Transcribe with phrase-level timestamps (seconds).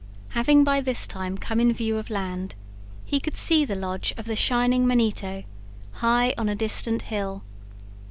[0.29, 2.55] Having by this time come in view of land,
[3.05, 5.43] he could see the lodge of the Shining Manito,
[5.91, 7.43] high upon a distant hill.